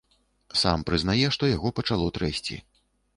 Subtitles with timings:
[0.61, 2.57] Сам прызнае, што яго пачало трэсці.